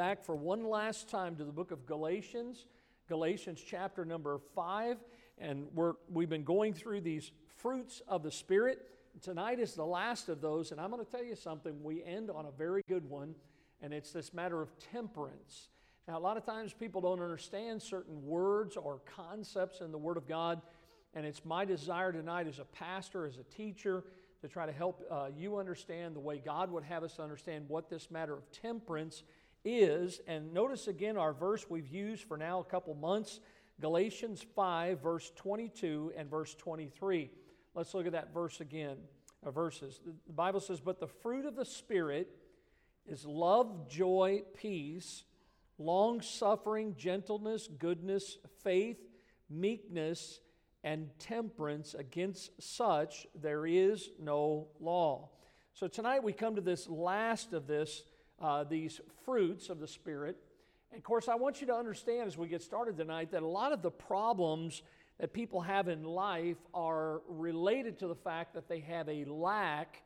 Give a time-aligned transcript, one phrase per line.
[0.00, 2.64] back for one last time to the book of Galatians,
[3.06, 4.96] Galatians chapter number 5.
[5.36, 8.78] And we're, we've been going through these fruits of the Spirit.
[9.20, 11.82] Tonight is the last of those, and I'm going to tell you something.
[11.82, 13.34] We end on a very good one,
[13.82, 15.68] and it's this matter of temperance.
[16.08, 20.16] Now, a lot of times people don't understand certain words or concepts in the Word
[20.16, 20.62] of God,
[21.12, 24.04] and it's my desire tonight as a pastor, as a teacher,
[24.40, 27.90] to try to help uh, you understand the way God would have us understand what
[27.90, 29.24] this matter of temperance
[29.64, 30.20] is.
[30.26, 33.40] And notice again our verse we've used for now a couple months
[33.80, 37.30] Galatians 5, verse 22 and verse 23.
[37.74, 38.96] Let's look at that verse again,
[39.44, 40.00] uh, verses.
[40.04, 42.28] The Bible says, But the fruit of the Spirit
[43.06, 45.24] is love, joy, peace,
[45.78, 48.98] long suffering, gentleness, goodness, faith,
[49.48, 50.40] meekness,
[50.84, 51.94] and temperance.
[51.94, 55.30] Against such there is no law.
[55.72, 58.02] So tonight we come to this last of this,
[58.40, 60.36] uh, these fruits of the Spirit.
[60.90, 63.46] And of course, I want you to understand as we get started tonight that a
[63.46, 64.82] lot of the problems
[65.20, 70.02] that people have in life are related to the fact that they have a lack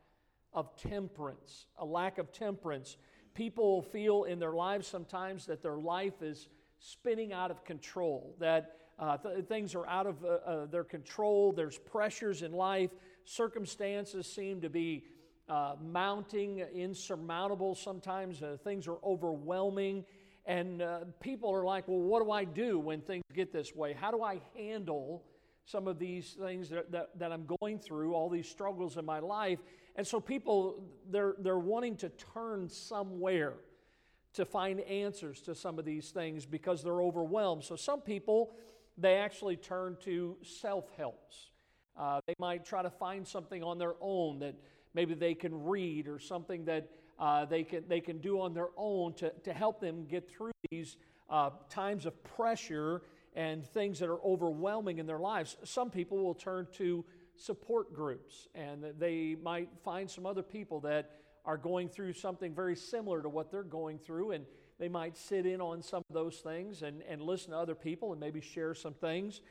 [0.53, 1.65] of temperance.
[1.79, 2.97] A lack of temperance.
[3.33, 6.47] People feel in their lives sometimes that their life is
[6.77, 11.51] spinning out of control, that uh, th- things are out of uh, uh, their control,
[11.51, 12.91] there's pressures in life,
[13.23, 15.03] circumstances seem to be
[15.47, 20.05] uh, mounting, insurmountable sometimes, uh, things are overwhelming.
[20.45, 23.93] And uh, people are like, well, what do I do when things get this way?
[23.93, 25.23] How do I handle
[25.65, 29.19] some of these things that, that, that, I'm going through, all these struggles in my
[29.19, 29.59] life?
[29.95, 33.53] And so people, they're, they're wanting to turn somewhere
[34.33, 37.63] to find answers to some of these things because they're overwhelmed.
[37.63, 38.53] So some people,
[38.97, 41.51] they actually turn to self helps.
[41.97, 44.55] Uh, they might try to find something on their own that
[44.95, 48.69] maybe they can read or something that uh, they, can, they can do on their
[48.77, 50.97] own to, to help them get through these
[51.29, 53.01] uh, times of pressure
[53.35, 55.57] and things that are overwhelming in their lives.
[55.63, 57.03] Some people will turn to
[57.35, 61.11] support groups and they might find some other people that
[61.45, 64.45] are going through something very similar to what they're going through and
[64.79, 68.11] they might sit in on some of those things and, and listen to other people
[68.11, 69.41] and maybe share some things.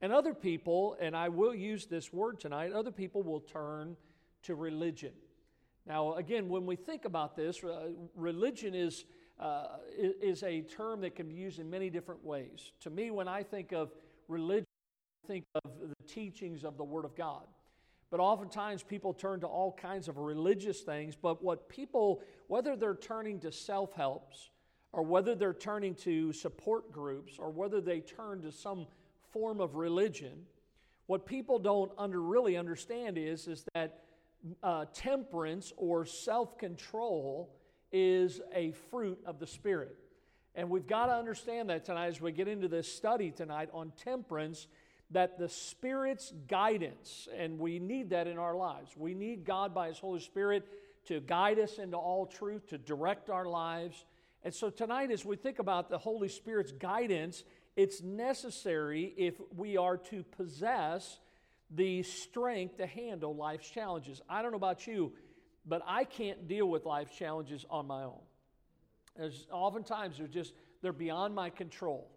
[0.00, 3.96] And other people, and I will use this word tonight, other people will turn
[4.42, 5.12] to religion.
[5.86, 9.04] Now, again, when we think about this, uh, religion is,
[9.38, 12.72] uh, is a term that can be used in many different ways.
[12.80, 13.90] To me, when I think of
[14.28, 14.66] religion,
[15.24, 17.46] I think of the teachings of the Word of God.
[18.10, 21.16] But oftentimes people turn to all kinds of religious things.
[21.16, 24.50] But what people, whether they're turning to self helps,
[24.92, 28.86] or whether they're turning to support groups, or whether they turn to some
[29.30, 30.42] form of religion,
[31.06, 34.01] what people don't under, really understand is, is that
[34.62, 37.54] uh, temperance or self control
[37.92, 39.96] is a fruit of the Spirit.
[40.54, 43.92] And we've got to understand that tonight as we get into this study tonight on
[44.02, 44.66] temperance,
[45.10, 48.90] that the Spirit's guidance, and we need that in our lives.
[48.96, 50.66] We need God by His Holy Spirit
[51.06, 54.04] to guide us into all truth, to direct our lives.
[54.42, 57.44] And so tonight, as we think about the Holy Spirit's guidance,
[57.76, 61.18] it's necessary if we are to possess
[61.74, 64.20] the strength to handle life's challenges.
[64.28, 65.12] I don't know about you,
[65.66, 68.20] but I can't deal with life's challenges on my own.
[69.16, 72.10] There's oftentimes they're just they're beyond my control.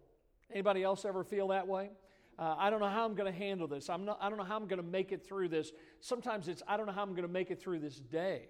[0.52, 1.90] Anybody else ever feel that way?
[2.38, 3.88] Uh, I don't know how I'm going to handle this.
[3.88, 5.72] I'm not, I don't know how I'm going to make it through this.
[6.00, 8.48] Sometimes it's I don't know how I'm going to make it through this day.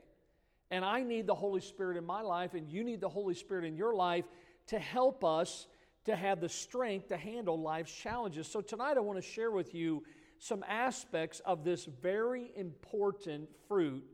[0.71, 3.65] And I need the Holy Spirit in my life, and you need the Holy Spirit
[3.65, 4.25] in your life
[4.69, 5.69] to help us
[6.07, 8.49] to have the strength to handle life's challenges.
[8.49, 10.03] So tonight I want to share with you
[10.39, 14.05] some aspects of this very important fruit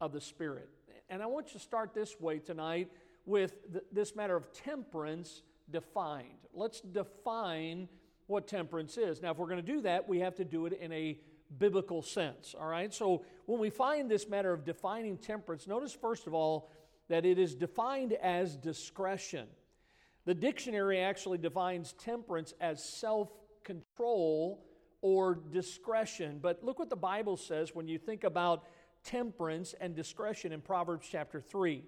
[0.00, 0.68] of the Spirit.
[1.08, 2.90] And I want you to start this way tonight
[3.26, 6.46] with th- this matter of temperance defined.
[6.54, 7.88] Let's define
[8.26, 9.20] what temperance is.
[9.20, 11.18] Now, if we're going to do that, we have to do it in a
[11.58, 12.94] biblical sense, all right?
[12.94, 16.70] So when we find this matter of defining temperance, notice first of all
[17.08, 19.48] that it is defined as discretion.
[20.26, 23.30] The dictionary actually defines temperance as self
[23.64, 24.64] control
[25.02, 26.38] or discretion.
[26.40, 28.64] But look what the Bible says when you think about
[29.04, 31.82] temperance and discretion in Proverbs chapter 3.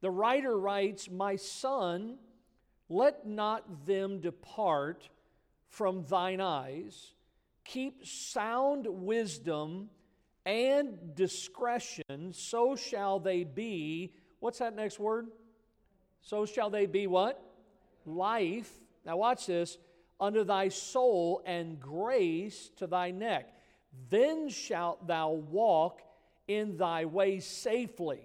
[0.00, 2.18] The writer writes, My son,
[2.88, 5.08] let not them depart
[5.68, 7.14] from thine eyes.
[7.64, 9.88] Keep sound wisdom
[10.44, 14.12] and discretion, so shall they be.
[14.40, 15.28] What's that next word?
[16.20, 17.40] So shall they be what?
[18.04, 18.70] Life.
[19.06, 19.78] Now, watch this
[20.22, 23.52] unto thy soul and grace to thy neck.
[24.08, 26.00] Then shalt thou walk
[26.46, 28.20] in thy way safely,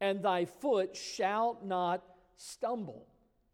[0.00, 2.04] and thy foot shall not
[2.36, 3.06] stumble.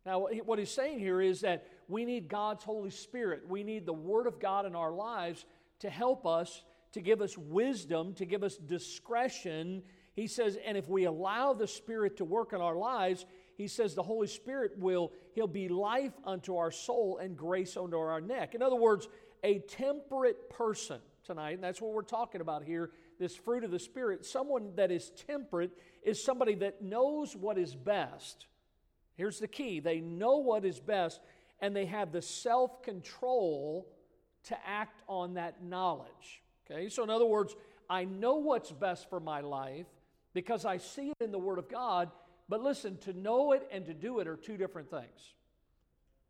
[0.04, 3.48] Now, what he's saying here is that we need God's Holy Spirit.
[3.48, 5.46] We need the Word of God in our lives
[5.80, 6.62] to help us,
[6.92, 9.82] to give us wisdom, to give us discretion.
[10.14, 13.24] He says, and if we allow the Spirit to work in our lives,
[13.60, 17.98] he says the Holy Spirit will, he'll be life unto our soul and grace unto
[17.98, 18.54] our neck.
[18.54, 19.06] In other words,
[19.44, 23.78] a temperate person tonight, and that's what we're talking about here this fruit of the
[23.78, 24.24] Spirit.
[24.24, 25.72] Someone that is temperate
[26.02, 28.46] is somebody that knows what is best.
[29.14, 31.20] Here's the key they know what is best,
[31.60, 33.86] and they have the self control
[34.44, 36.42] to act on that knowledge.
[36.64, 37.54] Okay, so in other words,
[37.90, 39.86] I know what's best for my life
[40.32, 42.10] because I see it in the Word of God.
[42.50, 45.34] But listen, to know it and to do it are two different things.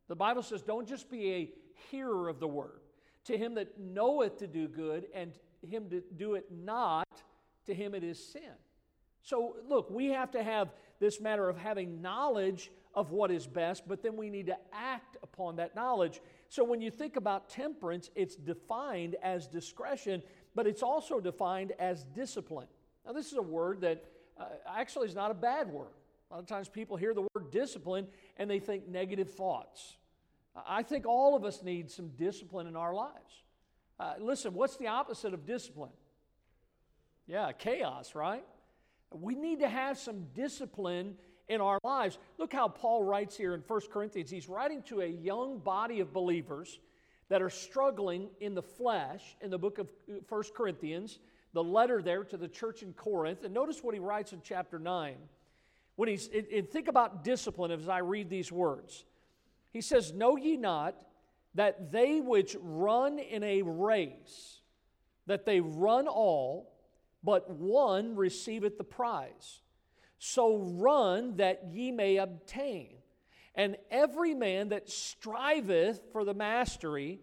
[0.07, 1.49] The Bible says, don't just be a
[1.89, 2.79] hearer of the Word.
[3.25, 5.31] To him that knoweth to do good and
[5.67, 7.07] him to do it not,
[7.65, 8.53] to him it is sin.
[9.23, 13.87] So, look, we have to have this matter of having knowledge of what is best,
[13.87, 16.21] but then we need to act upon that knowledge.
[16.49, 20.21] So, when you think about temperance, it's defined as discretion,
[20.53, 22.67] but it's also defined as discipline.
[23.05, 24.03] Now, this is a word that
[24.39, 25.93] uh, actually is not a bad word.
[26.31, 28.07] A lot of times people hear the word discipline
[28.37, 29.97] and they think negative thoughts.
[30.55, 33.43] I think all of us need some discipline in our lives.
[33.99, 35.91] Uh, listen, what's the opposite of discipline?
[37.27, 38.45] Yeah, chaos, right?
[39.11, 41.15] We need to have some discipline
[41.49, 42.17] in our lives.
[42.37, 44.29] Look how Paul writes here in 1 Corinthians.
[44.29, 46.79] He's writing to a young body of believers
[47.27, 49.89] that are struggling in the flesh in the book of
[50.29, 51.19] 1 Corinthians,
[51.53, 53.43] the letter there to the church in Corinth.
[53.43, 55.15] And notice what he writes in chapter 9.
[56.01, 59.05] When he's, and think about discipline as I read these words.
[59.69, 60.99] He says, Know ye not
[61.53, 64.61] that they which run in a race,
[65.27, 66.73] that they run all,
[67.23, 69.61] but one receiveth the prize.
[70.17, 72.95] So run that ye may obtain.
[73.53, 77.19] And every man that striveth for the mastery,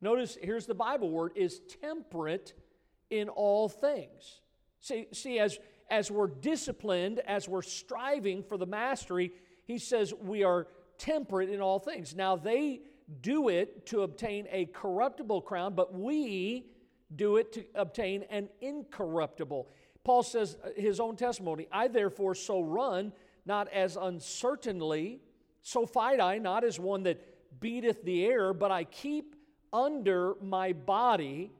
[0.00, 2.54] notice here's the Bible word, is temperate
[3.08, 4.40] in all things.
[4.80, 9.32] See, see as, as we're disciplined, as we're striving for the mastery,
[9.64, 12.14] he says we are temperate in all things.
[12.14, 12.80] Now, they
[13.22, 16.66] do it to obtain a corruptible crown, but we
[17.16, 19.68] do it to obtain an incorruptible.
[20.04, 23.12] Paul says uh, his own testimony I therefore so run,
[23.44, 25.20] not as uncertainly,
[25.62, 27.20] so fight I, not as one that
[27.60, 29.34] beateth the air, but I keep
[29.72, 31.52] under my body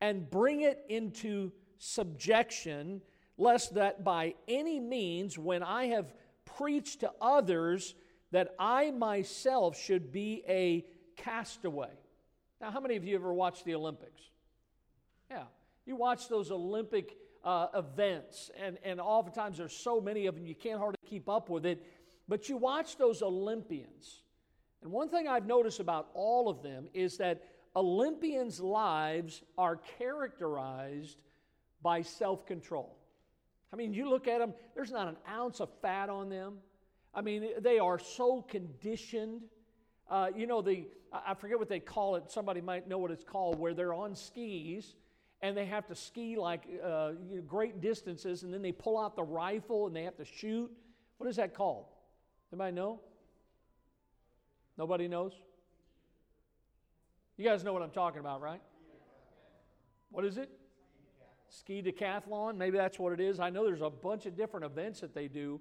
[0.00, 3.02] and bring it into subjection,
[3.38, 6.12] lest that by any means, when I have
[6.44, 7.94] preached to others,
[8.30, 10.84] that I myself should be a
[11.16, 11.90] castaway.
[12.60, 14.20] Now, how many of you ever watched the Olympics?
[15.30, 15.44] Yeah,
[15.86, 20.54] you watch those Olympic uh, events, and, and oftentimes there's so many of them you
[20.54, 21.84] can't hardly keep up with it.
[22.28, 24.22] But you watch those Olympians,
[24.82, 27.42] and one thing I've noticed about all of them is that
[27.74, 31.20] Olympians' lives are characterized
[31.82, 32.96] by self control.
[33.72, 36.58] I mean, you look at them, there's not an ounce of fat on them.
[37.14, 39.42] I mean, they are so conditioned.
[40.10, 42.30] Uh, you know, the I forget what they call it.
[42.30, 44.94] Somebody might know what it's called, where they're on skis
[45.42, 47.12] and they have to ski like uh,
[47.46, 50.70] great distances, and then they pull out the rifle and they have to shoot.
[51.18, 51.86] What is that called?
[52.52, 53.00] Anybody know?
[54.78, 55.32] Nobody knows.
[57.36, 58.60] You guys know what I'm talking about, right?
[60.10, 60.48] What is it?
[61.58, 62.56] Ski decathlon.
[62.56, 63.40] Maybe that's what it is.
[63.40, 65.60] I know there's a bunch of different events that they do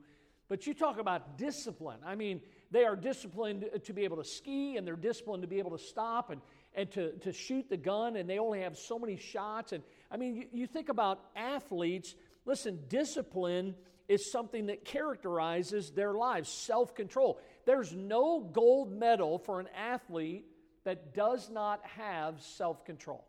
[0.52, 2.00] but you talk about discipline.
[2.06, 5.60] I mean, they are disciplined to be able to ski and they're disciplined to be
[5.60, 6.42] able to stop and,
[6.76, 9.72] and to, to shoot the gun, and they only have so many shots.
[9.72, 9.82] And
[10.12, 13.76] I mean, you, you think about athletes, listen, discipline
[14.10, 17.40] is something that characterizes their lives, self control.
[17.66, 20.48] There's no gold medal for an athlete
[20.84, 23.26] that does not have self control.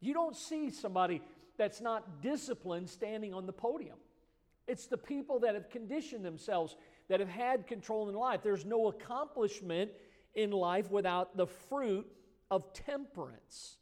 [0.00, 1.22] You don't see somebody
[1.60, 3.98] that's not disciplined standing on the podium.
[4.66, 6.74] It's the people that have conditioned themselves,
[7.08, 8.40] that have had control in life.
[8.42, 9.90] There's no accomplishment
[10.34, 12.10] in life without the fruit
[12.50, 13.76] of temperance.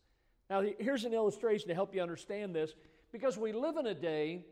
[0.50, 2.74] Now, here's an illustration to help you understand this
[3.12, 4.44] because we live in a day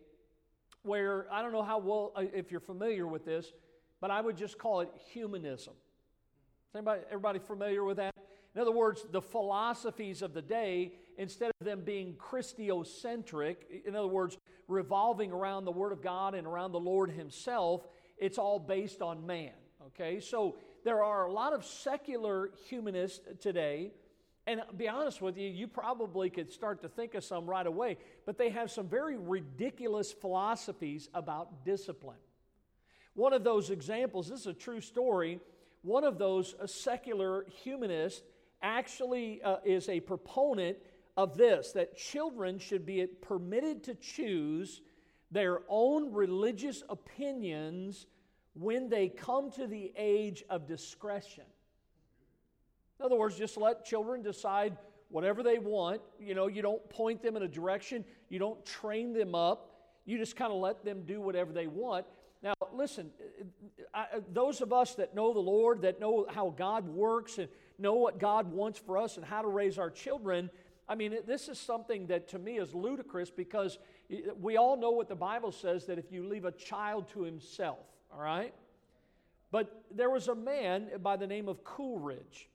[0.82, 3.52] where I don't know how well, uh, if you're familiar with this,
[4.00, 5.74] but I would just call it humanism.
[6.70, 8.14] Is anybody, everybody familiar with that?
[8.54, 13.56] In other words, the philosophies of the day, instead of them being Christocentric,
[13.86, 17.86] in other words, revolving around the Word of God and around the Lord Himself.
[18.18, 19.52] It's all based on man.
[19.88, 23.92] Okay, so there are a lot of secular humanists today,
[24.46, 27.98] and be honest with you, you probably could start to think of some right away,
[28.24, 32.18] but they have some very ridiculous philosophies about discipline.
[33.14, 35.40] One of those examples, this is a true story,
[35.82, 38.22] one of those secular humanists
[38.60, 40.76] actually uh, is a proponent
[41.16, 44.80] of this that children should be permitted to choose
[45.30, 48.06] their own religious opinions
[48.54, 51.44] when they come to the age of discretion.
[52.98, 54.76] In other words, just let children decide
[55.08, 56.00] whatever they want.
[56.18, 60.18] You know, you don't point them in a direction, you don't train them up, you
[60.18, 62.06] just kind of let them do whatever they want.
[62.42, 63.10] Now, listen,
[63.92, 67.94] I, those of us that know the Lord, that know how God works and know
[67.94, 70.50] what God wants for us and how to raise our children,
[70.88, 73.78] I mean, this is something that to me is ludicrous because
[74.40, 77.86] we all know what the Bible says that if you leave a child to himself,
[78.12, 78.54] all right?
[79.50, 82.48] But there was a man by the name of Coleridge,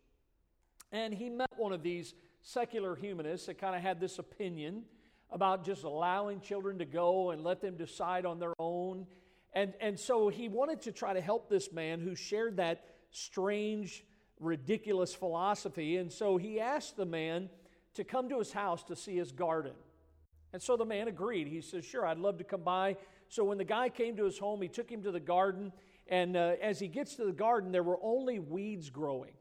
[0.91, 4.83] and he met one of these secular humanists that kind of had this opinion
[5.29, 9.07] about just allowing children to go and let them decide on their own.
[9.53, 14.03] And, and so he wanted to try to help this man who shared that strange,
[14.39, 15.97] ridiculous philosophy.
[15.97, 17.49] And so he asked the man
[17.95, 19.73] to come to his house to see his garden.
[20.53, 21.47] And so the man agreed.
[21.47, 22.97] He says, Sure, I'd love to come by.
[23.29, 25.71] So when the guy came to his home, he took him to the garden.
[26.07, 29.31] And uh, as he gets to the garden, there were only weeds growing.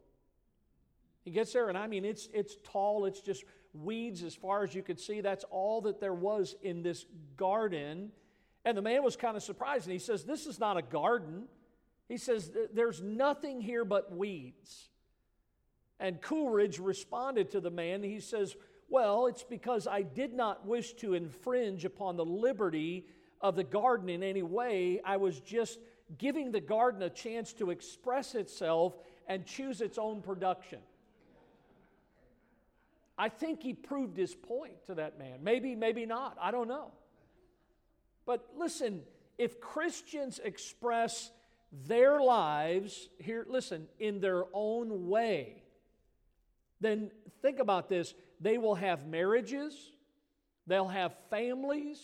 [1.25, 4.75] He gets there, and I mean, it's, it's tall, it's just weeds as far as
[4.75, 5.21] you could see.
[5.21, 7.05] That's all that there was in this
[7.37, 8.11] garden.
[8.65, 11.45] And the man was kind of surprised, and he says, This is not a garden.
[12.09, 14.89] He says, There's nothing here but weeds.
[16.01, 18.03] And Coleridge responded to the man.
[18.03, 18.57] He says,
[18.89, 23.07] Well, it's because I did not wish to infringe upon the liberty
[23.41, 25.01] of the garden in any way.
[25.05, 25.79] I was just
[26.19, 30.81] giving the garden a chance to express itself and choose its own production.
[33.17, 35.41] I think he proved his point to that man.
[35.43, 36.39] Maybe, maybe not.
[36.41, 36.91] I don't know.
[38.25, 39.03] But listen,
[39.37, 41.31] if Christians express
[41.87, 45.60] their lives, here, listen, in their own way,
[46.81, 47.11] then
[47.43, 48.15] think about this.
[48.41, 49.75] They will have marriages,
[50.67, 51.99] they'll have families,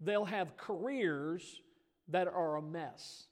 [0.00, 1.60] they'll have careers
[2.08, 3.24] that are a mess.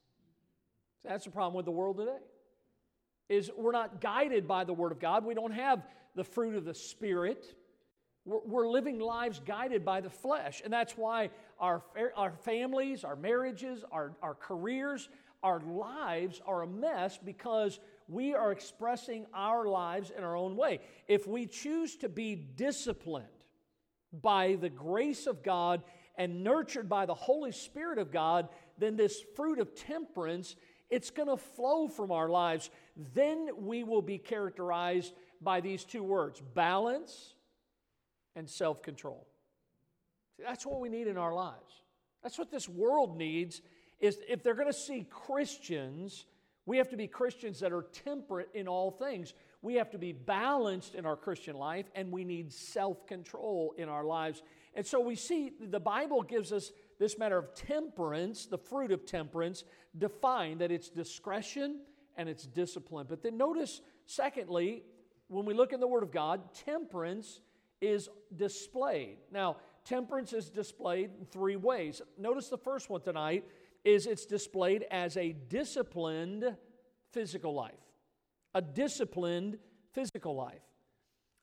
[1.04, 2.18] That's the problem with the world today.
[3.28, 5.24] Is we're not guided by the word of God.
[5.24, 7.54] We don't have the fruit of the Spirit.
[8.24, 10.60] We're, we're living lives guided by the flesh.
[10.64, 11.82] And that's why our,
[12.16, 15.08] our families, our marriages, our, our careers,
[15.42, 17.78] our lives are a mess because
[18.08, 20.80] we are expressing our lives in our own way.
[21.08, 23.26] If we choose to be disciplined
[24.12, 25.82] by the grace of God
[26.16, 30.56] and nurtured by the Holy Spirit of God, then this fruit of temperance
[30.90, 32.70] it's going to flow from our lives.
[33.14, 37.34] Then we will be characterized by these two words balance
[38.37, 39.26] and self control.
[40.38, 41.82] That's what we need in our lives.
[42.23, 43.61] That's what this world needs
[44.00, 46.26] is if they're going to see Christians,
[46.66, 49.35] we have to be Christians that are temperate in all things.
[49.61, 54.04] We have to be balanced in our Christian life and we need self-control in our
[54.04, 54.42] lives.
[54.75, 59.04] And so we see the Bible gives us this matter of temperance, the fruit of
[59.04, 59.64] temperance,
[59.99, 61.80] defined that it's discretion
[62.16, 63.06] and it's discipline.
[63.09, 64.83] But then notice secondly
[65.28, 67.40] when we look in the Word of God, temperance
[67.80, 69.18] is displayed.
[69.30, 72.00] Now, temperance is displayed in three ways.
[72.18, 73.44] Notice the first one tonight
[73.84, 76.56] is it's displayed as a disciplined
[77.12, 77.74] physical life.
[78.54, 79.58] A disciplined
[79.92, 80.62] physical life.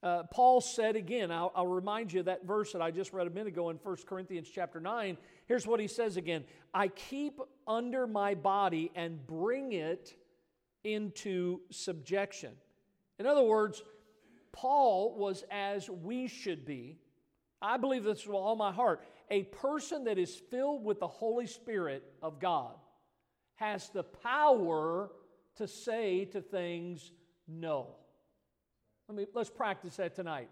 [0.04, 3.30] Uh, Paul said again, I'll, I'll, remind you that verse that I just read a
[3.30, 5.16] minute ago in 1 Corinthians chapter 9.
[5.46, 6.44] Here's what he says again
[6.74, 10.16] I keep under my body and bring it
[10.84, 12.54] into subjection.
[13.20, 13.84] In other words,
[14.52, 16.98] Paul was as we should be.
[17.62, 19.04] I believe this with all my heart.
[19.32, 22.76] A person that is filled with the Holy Spirit of God
[23.56, 25.10] has the power
[25.56, 27.12] to say to things
[27.48, 27.88] no.
[29.08, 30.50] Let me let's practice that tonight.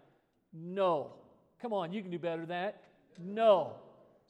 [0.52, 1.12] No.
[1.60, 2.82] Come on, you can do better than that.
[3.18, 3.74] No.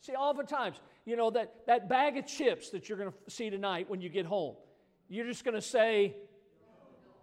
[0.00, 3.88] See, oftentimes, you know, that, that bag of chips that you're going to see tonight
[3.88, 4.56] when you get home,
[5.08, 6.16] you're just going to say,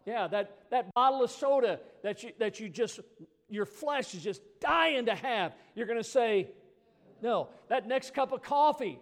[0.05, 2.99] yeah, that, that bottle of soda that you, that you just,
[3.49, 6.49] your flesh is just dying to have, you're going to say,
[7.21, 7.49] no.
[7.69, 8.99] That next cup of coffee.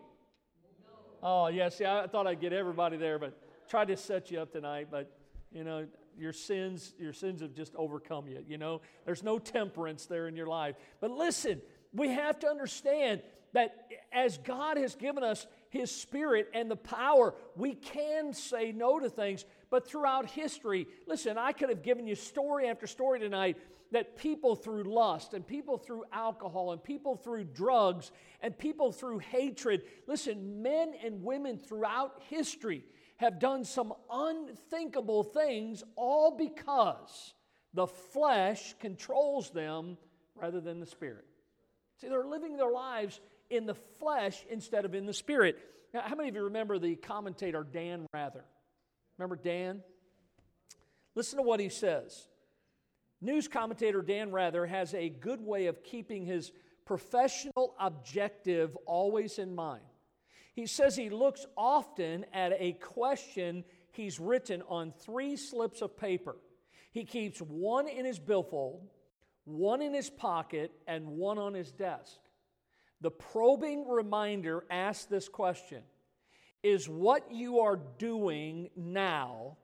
[1.21, 4.51] Oh, yeah, see, I thought I'd get everybody there, but tried to set you up
[4.51, 5.11] tonight, but,
[5.51, 8.81] you know, your sins, your sins have just overcome you, you know.
[9.05, 10.75] There's no temperance there in your life.
[11.01, 11.61] But listen,
[11.93, 13.21] we have to understand
[13.53, 18.99] that as God has given us His Spirit and the power, we can say no
[18.99, 23.57] to things, but throughout history, listen, I could have given you story after story tonight
[23.95, 28.11] that people through lust and people through alcohol and people through drugs
[28.41, 32.83] and people through hatred, listen, men and women throughout history
[33.15, 37.33] have done some unthinkable things, all because
[37.73, 39.97] the flesh controls them
[40.35, 41.23] rather than the spirit.
[42.01, 45.57] See, they're living their lives in the flesh instead of in the spirit.
[45.93, 48.43] Now, how many of you remember the commentator Dan Rather?
[49.17, 49.83] Remember Dan?
[51.15, 52.27] Listen to what he says.
[53.21, 56.51] News commentator Dan Rather has a good way of keeping his
[56.85, 59.83] professional objective always in mind.
[60.53, 66.35] He says he looks often at a question he's written on three slips of paper.
[66.91, 68.87] He keeps one in his billfold,
[69.43, 72.19] one in his pocket, and one on his desk.
[73.01, 75.83] The probing reminder asks this question
[76.63, 79.57] Is what you are doing now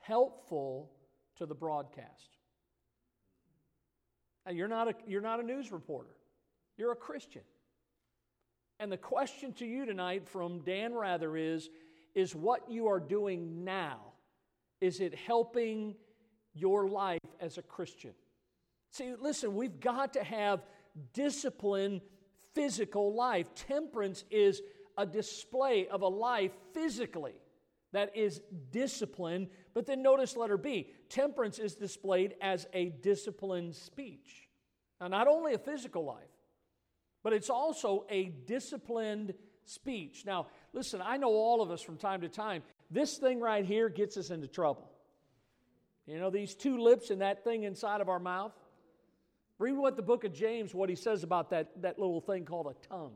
[0.00, 0.92] helpful
[1.38, 2.35] to the broadcast?
[4.50, 6.10] You're not a, you're not a news reporter,
[6.76, 7.42] you're a Christian.
[8.78, 11.70] And the question to you tonight from Dan Rather is
[12.14, 14.00] Is what you are doing now,
[14.80, 15.96] is it helping
[16.54, 18.12] your life as a Christian?
[18.92, 20.62] See, listen, we've got to have
[21.12, 22.00] discipline
[22.54, 23.54] physical life.
[23.54, 24.62] Temperance is
[24.96, 27.34] a display of a life physically
[27.96, 29.48] that is discipline.
[29.72, 34.50] But then notice letter B temperance is displayed as a disciplined speech.
[35.00, 36.24] Now, not only a physical life,
[37.22, 39.32] but it's also a disciplined
[39.64, 40.24] speech.
[40.26, 43.88] Now, listen, I know all of us from time to time, this thing right here
[43.88, 44.90] gets us into trouble.
[46.06, 48.52] You know, these two lips and that thing inside of our mouth.
[49.58, 52.66] Read what the book of James, what he says about that, that little thing called
[52.66, 53.14] a tongue.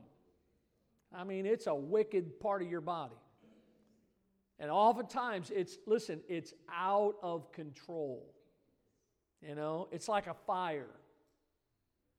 [1.15, 3.17] I mean, it's a wicked part of your body.
[4.61, 8.33] And oftentimes it's, listen, it's out of control.
[9.43, 10.91] You know, it's like a fire.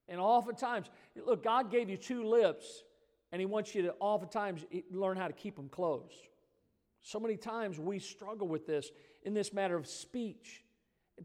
[0.09, 2.83] And oftentimes, look, God gave you two lips,
[3.31, 6.27] and He wants you to oftentimes learn how to keep them closed.
[7.03, 8.91] So many times we struggle with this
[9.23, 10.63] in this matter of speech.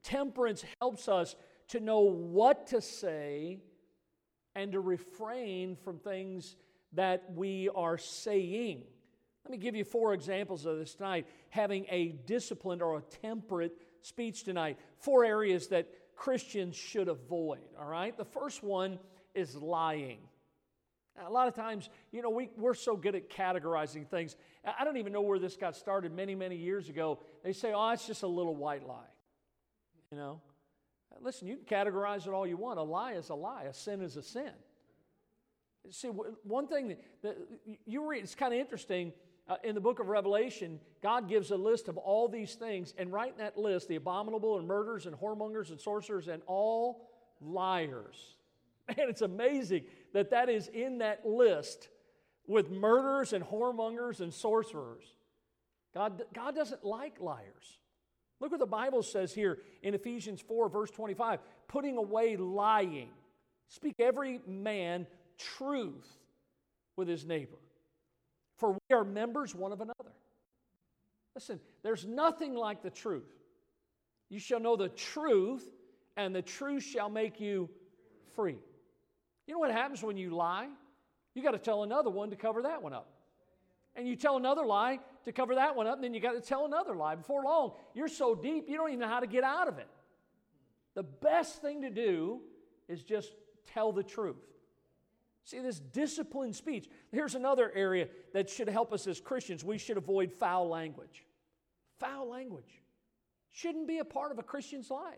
[0.03, 1.35] Temperance helps us
[1.69, 3.63] to know what to say
[4.55, 6.57] and to refrain from things
[6.93, 8.85] that we are saying.
[9.47, 13.79] Let me give you four examples of this tonight, having a disciplined or a temperate
[14.03, 14.77] speech tonight.
[14.99, 18.17] Four areas that Christians should avoid, all right?
[18.17, 18.99] The first one
[19.37, 20.19] is lying.
[21.25, 24.35] A lot of times, you know, we, we're so good at categorizing things.
[24.65, 27.21] I don't even know where this got started many, many years ago.
[27.45, 29.13] They say, oh, it's just a little white lie.
[30.11, 30.41] You know?
[31.21, 32.81] Listen, you can categorize it all you want.
[32.81, 34.51] A lie is a lie, a sin is a sin.
[35.93, 37.37] See, one thing that, that
[37.87, 39.13] you read, it's kind of interesting.
[39.49, 43.13] Uh, in the book of Revelation, God gives a list of all these things, and
[43.13, 47.09] right in that list, the abominable and murderers and whoremongers and sorcerers and all
[47.41, 48.35] liars.
[48.89, 51.89] Man, it's amazing that that is in that list
[52.47, 55.05] with murderers and whoremongers and sorcerers.
[55.95, 57.79] God, God doesn't like liars.
[58.41, 63.09] Look what the Bible says here in Ephesians 4, verse 25 putting away lying.
[63.69, 65.07] Speak every man
[65.39, 66.07] truth
[66.97, 67.57] with his neighbor,
[68.57, 70.13] for we are members one of another.
[71.35, 73.29] Listen, there's nothing like the truth.
[74.29, 75.69] You shall know the truth,
[76.17, 77.69] and the truth shall make you
[78.35, 78.57] free.
[79.47, 80.69] You know what happens when you lie?
[81.35, 83.17] You got to tell another one to cover that one up
[83.97, 86.41] and you tell another lie to cover that one up, and then you got to
[86.41, 87.17] tell another lie.
[87.17, 89.89] Before long, you're so deep you don't even know how to get out of it.
[90.95, 92.41] The best thing to do
[92.89, 93.33] is just
[93.73, 94.37] tell the truth.
[95.47, 96.89] See, this disciplined speech.
[97.13, 99.63] Here's another area that should help us as Christians.
[99.65, 101.25] We should avoid foul language.
[102.01, 102.83] Foul language
[103.53, 105.15] shouldn't be a part of a Christian's life.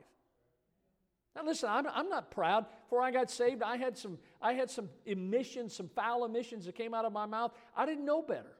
[1.34, 2.66] Now, listen, I'm, I'm not proud.
[2.84, 6.74] Before I got saved, I had some I had some emissions, some foul emissions that
[6.74, 7.52] came out of my mouth.
[7.74, 8.57] I didn't know better.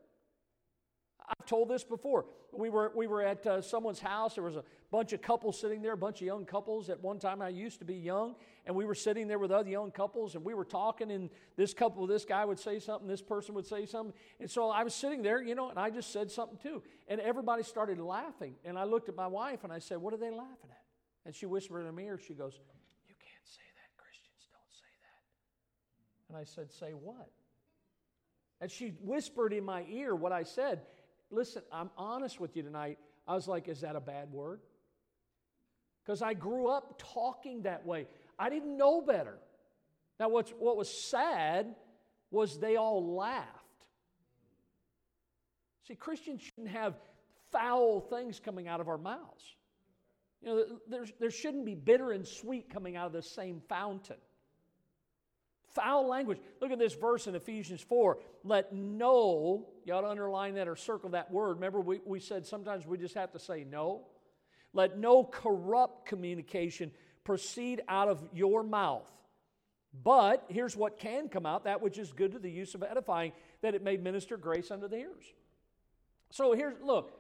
[1.48, 2.26] Told this before.
[2.52, 4.34] We were, we were at uh, someone's house.
[4.34, 6.90] There was a bunch of couples sitting there, a bunch of young couples.
[6.90, 8.34] At one time, I used to be young,
[8.66, 11.72] and we were sitting there with other young couples, and we were talking, and this
[11.72, 14.12] couple, this guy would say something, this person would say something.
[14.40, 16.82] And so I was sitting there, you know, and I just said something too.
[17.08, 18.54] And everybody started laughing.
[18.66, 20.84] And I looked at my wife, and I said, What are they laughing at?
[21.24, 22.61] And she whispered in the mirror, she goes,
[23.08, 23.96] You can't say that.
[23.96, 26.28] Christians don't say that.
[26.28, 27.30] And I said, Say what?
[28.61, 30.82] And she whispered in my ear what I said
[31.31, 32.99] listen, I'm honest with you tonight.
[33.27, 34.61] I was like, is that a bad word?
[36.05, 38.07] Because I grew up talking that way.
[38.38, 39.38] I didn't know better.
[40.19, 41.75] Now, what's, what was sad
[42.31, 43.47] was they all laughed.
[45.87, 46.95] See, Christians shouldn't have
[47.53, 49.57] foul things coming out of our mouths.
[50.43, 50.64] You know,
[51.19, 54.19] there shouldn't be bitter and sweet coming out of the same fountain.
[55.79, 56.38] Foul language.
[56.61, 58.19] Look at this verse in Ephesians 4.
[58.43, 61.55] Let no, you ought to underline that or circle that word.
[61.55, 64.07] Remember, we, we said sometimes we just have to say no.
[64.73, 66.91] Let no corrupt communication
[67.23, 69.11] proceed out of your mouth.
[70.03, 73.33] But here's what can come out that which is good to the use of edifying,
[73.62, 75.33] that it may minister grace unto the hearers.
[76.31, 77.12] So here's, look,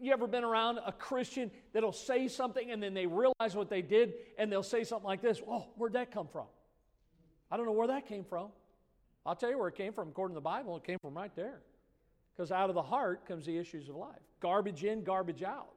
[0.00, 3.82] you ever been around a Christian that'll say something and then they realize what they
[3.82, 6.46] did and they'll say something like this Oh, where'd that come from?
[7.54, 8.48] I don't know where that came from.
[9.24, 10.76] I'll tell you where it came from according to the Bible.
[10.76, 11.60] It came from right there.
[12.34, 15.70] Because out of the heart comes the issues of life garbage in, garbage out.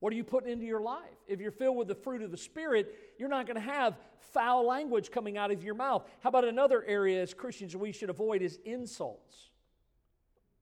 [0.00, 1.16] What are you putting into your life?
[1.26, 4.66] If you're filled with the fruit of the Spirit, you're not going to have foul
[4.66, 6.04] language coming out of your mouth.
[6.20, 9.48] How about another area as Christians we should avoid is insults?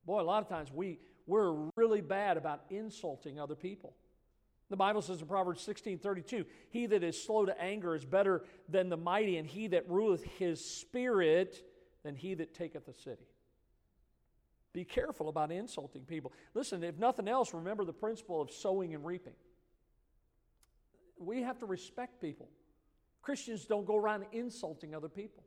[0.07, 3.95] Boy, a lot of times we, we're really bad about insulting other people.
[4.73, 8.43] The Bible says in Proverbs 16 32, He that is slow to anger is better
[8.71, 11.63] than the mighty, and he that ruleth his spirit
[12.03, 13.27] than he that taketh a city.
[14.73, 16.33] Be careful about insulting people.
[16.55, 19.35] Listen, if nothing else, remember the principle of sowing and reaping.
[21.19, 22.49] We have to respect people.
[23.21, 25.45] Christians don't go around insulting other people.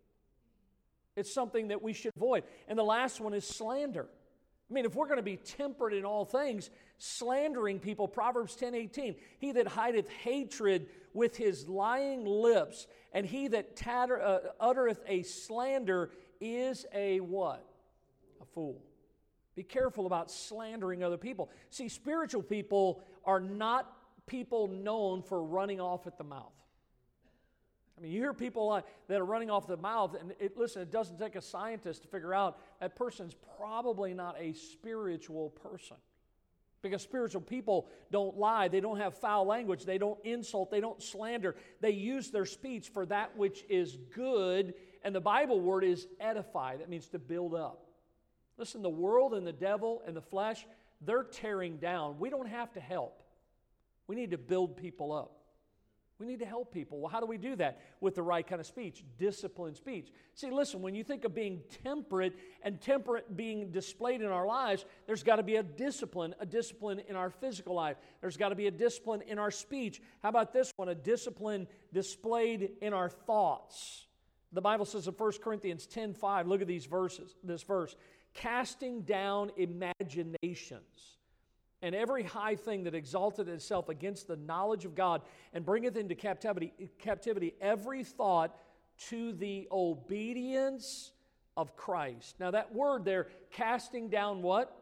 [1.16, 2.44] It's something that we should avoid.
[2.68, 4.06] And the last one is slander.
[4.70, 8.74] I mean, if we're going to be temperate in all things, slandering people, Proverbs 10
[8.74, 15.02] 18, he that hideth hatred with his lying lips, and he that tatter, uh, uttereth
[15.08, 17.66] a slander is a what?
[18.42, 18.82] A fool.
[19.56, 21.50] Be careful about slandering other people.
[21.70, 23.92] See, spiritual people are not
[24.26, 26.55] people known for running off at the mouth.
[27.98, 30.82] I mean, you hear people uh, that are running off the mouth, and it, listen,
[30.82, 35.98] it doesn't take a scientist to figure out that person's probably not a spiritual person.
[36.82, 41.02] Because spiritual people don't lie, they don't have foul language, they don't insult, they don't
[41.02, 41.56] slander.
[41.82, 46.78] They use their speech for that which is good, and the Bible word is edify.
[46.78, 47.88] That means to build up.
[48.58, 50.68] Listen, the world and the devil and the flesh,
[51.02, 52.20] they're tearing down.
[52.20, 53.24] We don't have to help,
[54.08, 55.35] we need to build people up.
[56.18, 57.00] We need to help people.
[57.00, 57.82] Well, how do we do that?
[58.00, 60.12] With the right kind of speech, disciplined speech.
[60.34, 64.86] See, listen, when you think of being temperate and temperate being displayed in our lives,
[65.08, 67.98] there's got to be a discipline, a discipline in our physical life.
[68.22, 70.02] There's got to be a discipline in our speech.
[70.24, 70.88] How about this one?
[70.88, 74.06] A discipline displayed in our thoughts.
[74.54, 77.94] The Bible says in 1 Corinthians 10 5, look at these verses, this verse,
[78.34, 81.15] casting down imaginations
[81.86, 85.22] and every high thing that exalted itself against the knowledge of God
[85.54, 88.58] and bringeth into captivity, captivity every thought
[89.10, 91.12] to the obedience
[91.56, 92.40] of Christ.
[92.40, 94.76] Now, that word there, casting down what?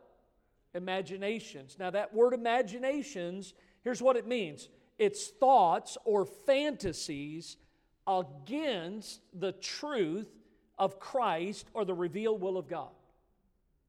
[0.75, 1.75] Imaginations.
[1.77, 7.57] Now, that word imaginations, here's what it means it's thoughts or fantasies
[8.07, 10.29] against the truth
[10.79, 12.91] of Christ or the revealed will of God.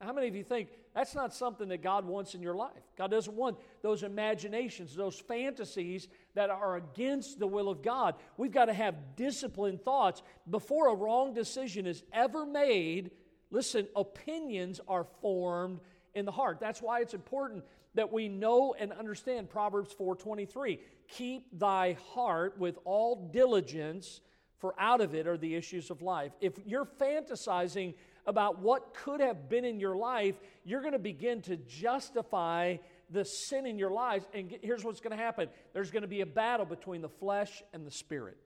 [0.00, 2.82] Now, How many of you think that's not something that God wants in your life.
[2.96, 8.14] God doesn't want those imaginations, those fantasies that are against the will of God.
[8.36, 13.10] We've got to have disciplined thoughts before a wrong decision is ever made.
[13.50, 15.80] Listen, opinions are formed
[16.14, 16.58] in the heart.
[16.60, 20.78] That's why it's important that we know and understand Proverbs 4:23.
[21.08, 24.20] Keep thy heart with all diligence,
[24.58, 26.32] for out of it are the issues of life.
[26.40, 27.94] If you're fantasizing
[28.26, 30.34] about what could have been in your life,
[30.64, 32.76] you're going to begin to justify
[33.10, 34.26] the sin in your lives.
[34.32, 37.62] And here's what's going to happen there's going to be a battle between the flesh
[37.72, 38.38] and the spirit.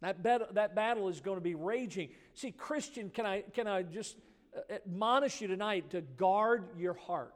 [0.00, 2.10] That, bet- that battle is going to be raging.
[2.34, 4.16] See, Christian, can I, can I just
[4.56, 7.34] uh, admonish you tonight to guard your heart?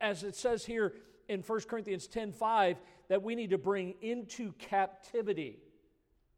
[0.00, 0.92] As it says here
[1.28, 2.76] in 1 Corinthians 10 5,
[3.08, 5.58] that we need to bring into captivity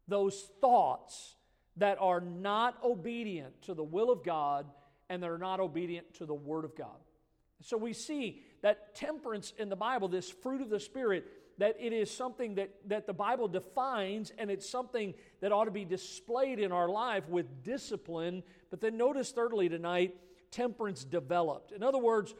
[0.07, 1.36] those thoughts
[1.77, 4.65] that are not obedient to the will of God
[5.09, 6.97] and that are not obedient to the Word of God.
[7.61, 11.25] So we see that temperance in the Bible, this fruit of the Spirit,
[11.57, 15.71] that it is something that, that the Bible defines and it's something that ought to
[15.71, 18.43] be displayed in our life with discipline.
[18.69, 20.15] But then notice, thirdly, tonight,
[20.51, 21.71] temperance developed.
[21.71, 22.35] In other words,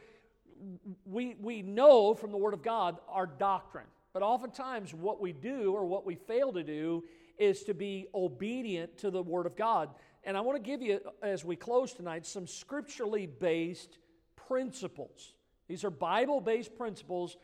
[1.04, 3.86] we, we know from the Word of God our doctrine.
[4.12, 7.04] But oftentimes, what we do or what we fail to do
[7.38, 9.90] is to be obedient to the Word of God.
[10.24, 13.98] And I want to give you, as we close tonight, some scripturally based
[14.48, 15.34] principles.
[15.68, 17.36] These are Bible based principles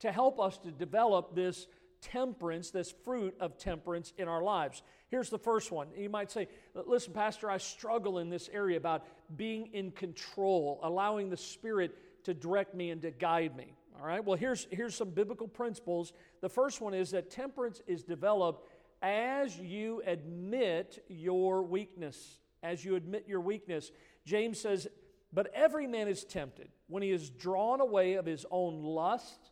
[0.00, 1.66] to help us to develop this
[2.02, 4.82] temperance, this fruit of temperance in our lives.
[5.08, 5.88] Here's the first one.
[5.96, 9.04] You might say, Listen, Pastor, I struggle in this area about
[9.36, 13.72] being in control, allowing the Spirit to direct me and to guide me.
[13.98, 16.12] All right, well, here's, here's some biblical principles.
[16.42, 18.68] The first one is that temperance is developed
[19.06, 22.40] as you admit your weakness.
[22.62, 23.92] As you admit your weakness.
[24.24, 24.88] James says,
[25.32, 29.50] But every man is tempted when he is drawn away of his own lust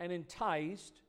[0.00, 1.02] and enticed.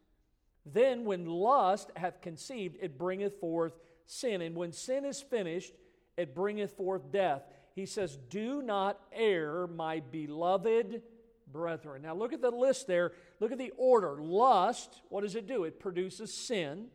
[0.65, 4.42] Then, when lust hath conceived, it bringeth forth sin.
[4.42, 5.74] And when sin is finished,
[6.18, 7.44] it bringeth forth death.
[7.76, 11.02] He says, Do not err, my beloved
[11.48, 12.02] brethren.
[12.02, 13.13] Now, look at the list there.
[13.39, 14.18] Look at the order.
[14.22, 15.63] Lust, what does it do?
[15.63, 16.88] It produces sin,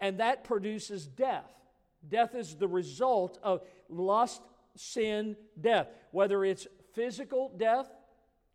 [0.00, 1.50] and that produces death.
[2.08, 4.42] Death is the result of lust,
[4.76, 5.88] sin, death.
[6.12, 7.88] Whether it's physical death,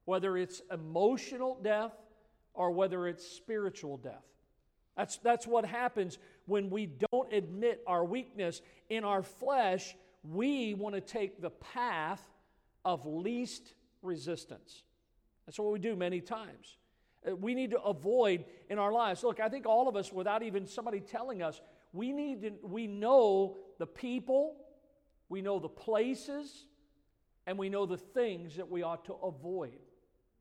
[0.06, 1.92] whether it's emotional death,
[2.54, 4.24] or whether it's spiritual death.
[4.96, 8.62] That's, that's what happens when we don't admit our weakness.
[8.90, 12.22] In our flesh, we want to take the path
[12.86, 14.84] of least resistance.
[15.46, 16.78] That's what we do many times.
[17.28, 19.24] Uh, we need to avoid in our lives.
[19.24, 22.88] Look, I think all of us, without even somebody telling us, we need to, we
[22.88, 24.56] know the people,
[25.30, 26.66] we know the places,
[27.46, 29.80] and we know the things that we ought to avoid.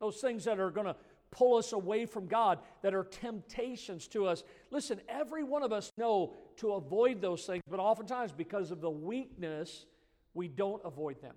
[0.00, 0.96] Those things that are going to
[1.30, 4.44] pull us away from God, that are temptations to us.
[4.70, 8.90] Listen, every one of us know to avoid those things, but oftentimes because of the
[8.90, 9.86] weakness,
[10.34, 11.34] we don't avoid them.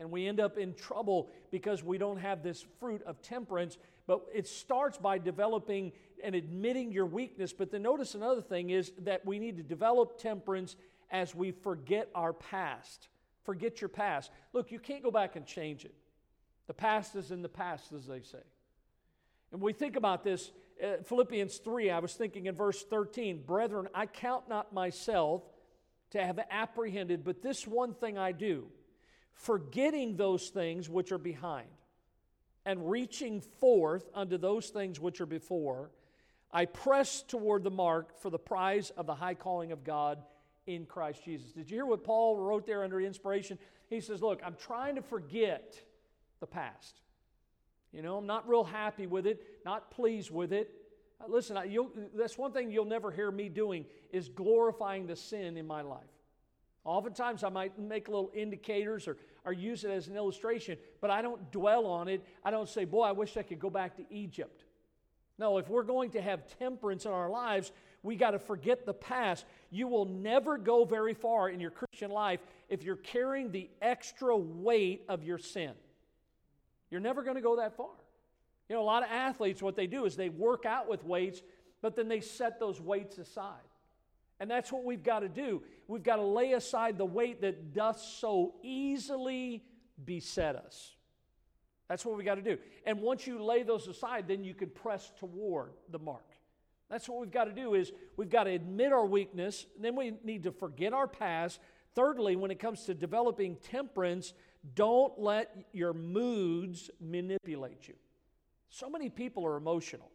[0.00, 3.76] And we end up in trouble because we don't have this fruit of temperance.
[4.06, 5.92] But it starts by developing
[6.24, 7.52] and admitting your weakness.
[7.52, 10.74] But then notice another thing is that we need to develop temperance
[11.10, 13.08] as we forget our past.
[13.44, 14.30] Forget your past.
[14.54, 15.94] Look, you can't go back and change it.
[16.66, 18.42] The past is in the past, as they say.
[19.52, 20.50] And we think about this,
[20.82, 25.42] uh, Philippians 3, I was thinking in verse 13, Brethren, I count not myself
[26.10, 28.66] to have apprehended, but this one thing I do,
[29.34, 31.68] forgetting those things which are behind,
[32.66, 35.90] and reaching forth unto those things which are before,
[36.52, 40.18] I press toward the mark for the prize of the high calling of God
[40.66, 41.52] in Christ Jesus.
[41.52, 43.58] Did you hear what Paul wrote there under inspiration?
[43.88, 45.80] He says, Look, I'm trying to forget
[46.40, 47.00] the past.
[47.92, 50.70] You know, I'm not real happy with it, not pleased with it.
[51.20, 51.76] Uh, listen, I,
[52.14, 56.00] that's one thing you'll never hear me doing is glorifying the sin in my life.
[56.84, 61.20] Oftentimes, I might make little indicators or, or use it as an illustration, but I
[61.20, 62.24] don't dwell on it.
[62.44, 64.64] I don't say, Boy, I wish I could go back to Egypt.
[65.38, 68.94] No, if we're going to have temperance in our lives, we got to forget the
[68.94, 69.44] past.
[69.70, 74.36] You will never go very far in your Christian life if you're carrying the extra
[74.36, 75.72] weight of your sin.
[76.90, 77.88] You're never going to go that far.
[78.68, 81.42] You know, a lot of athletes, what they do is they work out with weights,
[81.82, 83.56] but then they set those weights aside.
[84.40, 85.62] And that's what we've got to do.
[85.86, 89.62] We've got to lay aside the weight that doth so easily
[90.02, 90.94] beset us.
[91.88, 92.56] That's what we got to do.
[92.86, 96.24] And once you lay those aside, then you can press toward the mark.
[96.88, 100.14] That's what we've got to do is we've got to admit our weakness, then we
[100.24, 101.60] need to forget our past.
[101.94, 104.32] Thirdly, when it comes to developing temperance,
[104.74, 107.94] don't let your moods manipulate you.
[108.70, 110.10] So many people are emotional.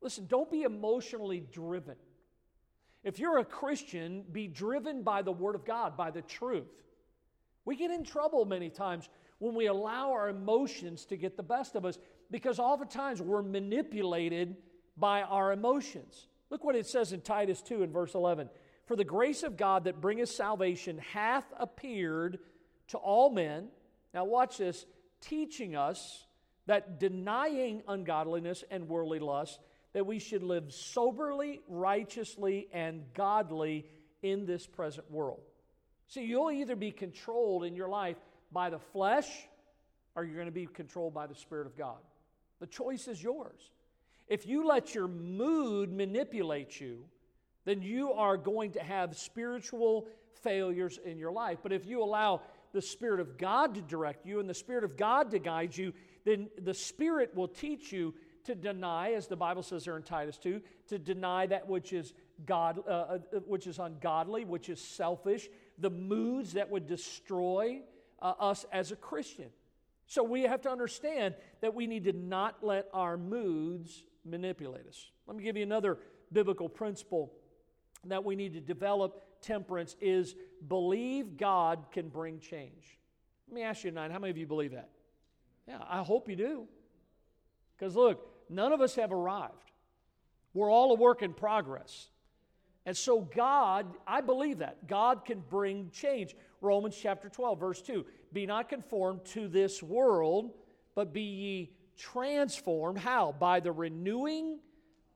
[0.00, 1.96] Listen, don't be emotionally driven.
[3.04, 6.66] If you're a Christian, be driven by the Word of God, by the truth.
[7.64, 11.76] We get in trouble many times when we allow our emotions to get the best
[11.76, 11.98] of us
[12.30, 14.56] because oftentimes we're manipulated
[14.96, 16.28] by our emotions.
[16.50, 18.48] Look what it says in Titus 2 in verse 11.
[18.86, 22.38] For the grace of God that bringeth salvation hath appeared
[22.88, 23.68] to all men.
[24.12, 24.86] Now, watch this
[25.20, 26.26] teaching us
[26.66, 29.58] that denying ungodliness and worldly lust,
[29.94, 33.86] that we should live soberly, righteously, and godly
[34.22, 35.40] in this present world.
[36.08, 38.16] See, you'll either be controlled in your life
[38.52, 39.28] by the flesh
[40.14, 41.98] or you're going to be controlled by the Spirit of God.
[42.60, 43.72] The choice is yours.
[44.28, 47.04] If you let your mood manipulate you,
[47.64, 50.06] then you are going to have spiritual
[50.42, 51.58] failures in your life.
[51.62, 54.96] But if you allow the Spirit of God to direct you and the Spirit of
[54.96, 55.92] God to guide you,
[56.24, 60.38] then the Spirit will teach you to deny, as the Bible says there in Titus
[60.38, 62.12] 2, to deny that which is
[62.46, 67.80] God, uh, uh, which is ungodly, which is selfish, the moods that would destroy
[68.20, 69.48] uh, us as a Christian.
[70.06, 75.10] So we have to understand that we need to not let our moods manipulate us.
[75.26, 75.98] Let me give you another
[76.32, 77.32] biblical principle
[78.04, 80.34] that we need to develop temperance is
[80.68, 82.98] believe God can bring change.
[83.48, 84.90] Let me ask you tonight, how many of you believe that?
[85.68, 86.66] Yeah, I hope you do.
[87.76, 89.70] Because look, none of us have arrived.
[90.52, 92.08] We're all a work in progress.
[92.86, 94.86] And so, God, I believe that.
[94.86, 96.36] God can bring change.
[96.60, 100.52] Romans chapter 12, verse 2 Be not conformed to this world,
[100.94, 102.98] but be ye transformed.
[102.98, 103.34] How?
[103.38, 104.58] By the renewing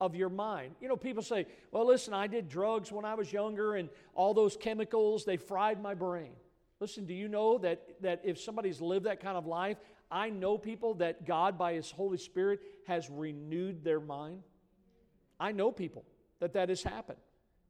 [0.01, 0.75] of your mind.
[0.81, 4.33] You know, people say, well, listen, I did drugs when I was younger, and all
[4.33, 6.31] those chemicals, they fried my brain.
[6.79, 9.77] Listen, do you know that, that if somebody's lived that kind of life,
[10.11, 14.43] I know people that God, by His Holy Spirit, has renewed their mind?
[15.39, 16.05] I know people
[16.39, 17.19] that that has happened.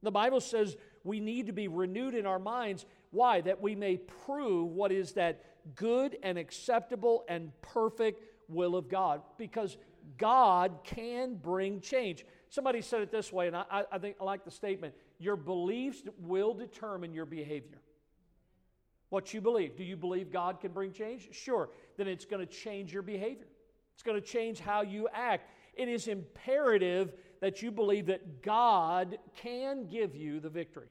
[0.02, 2.86] The Bible says we need to be renewed in our minds.
[3.12, 3.42] Why?
[3.42, 5.44] That we may prove what is that
[5.76, 9.22] good and acceptable and perfect will of God.
[9.38, 9.78] Because
[10.18, 12.26] God can bring change.
[12.50, 16.02] Somebody said it this way, and I, I think I like the statement your beliefs
[16.18, 17.82] will determine your behavior.
[19.10, 19.76] What you believe.
[19.76, 21.30] Do you believe God can bring change?
[21.32, 21.70] Sure.
[22.00, 23.48] Then it's going to change your behavior,
[23.94, 25.50] it's going to change how you act.
[25.74, 30.88] It is imperative that you believe that God can give you the victory.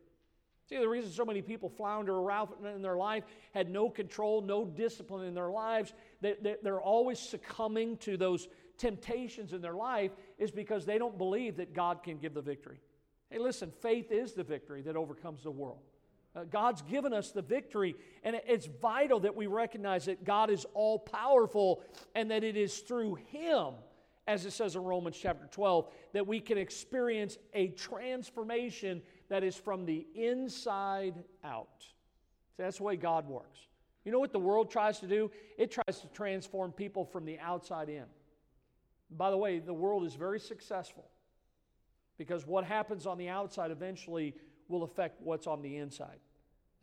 [0.68, 4.66] See, the reason so many people flounder around in their life, had no control, no
[4.66, 10.50] discipline in their lives, that they're always succumbing to those temptations in their life, is
[10.50, 12.80] because they don't believe that God can give the victory.
[13.30, 15.80] Hey, listen, faith is the victory that overcomes the world.
[16.36, 20.66] Uh, God's given us the victory, and it's vital that we recognize that God is
[20.74, 21.82] all powerful
[22.14, 23.74] and that it is through Him,
[24.26, 29.56] as it says in Romans chapter 12, that we can experience a transformation that is
[29.56, 31.86] from the inside out.
[32.58, 33.60] That's the way God works.
[34.04, 35.30] You know what the world tries to do?
[35.56, 38.04] It tries to transform people from the outside in.
[39.10, 41.08] By the way, the world is very successful
[42.18, 44.34] because what happens on the outside eventually
[44.68, 46.18] will affect what's on the inside.